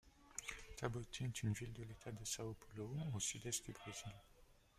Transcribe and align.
Taubaté 0.77 1.25
est 1.25 1.43
une 1.43 1.53
ville 1.53 1.73
de 1.73 1.83
l'État 1.83 2.11
de 2.11 2.25
Saõ 2.25 2.55
Paulo, 2.55 2.89
au 3.13 3.19
sud-est 3.19 3.63
du 3.63 3.71
Brésil. 3.71 4.11